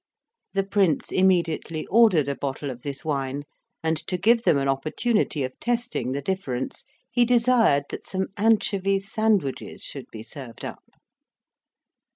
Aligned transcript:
The 0.53 0.63
Prince 0.63 1.11
immediately 1.11 1.85
ordered 1.85 2.27
a 2.27 2.35
bottle 2.35 2.71
of 2.71 2.81
this 2.81 3.05
wine; 3.05 3.43
and 3.83 3.97
to 4.07 4.17
give 4.17 4.41
them 4.41 4.57
an 4.57 4.67
opportunity 4.67 5.43
of 5.43 5.59
testing 5.59 6.11
the 6.13 6.23
difference, 6.23 6.85
he 7.11 7.23
desired 7.23 7.83
that 7.89 8.07
some 8.07 8.29
anchovy 8.35 8.97
sandwiches 8.97 9.83
should 9.83 10.07
be 10.11 10.23
served 10.23 10.65
up. 10.65 10.83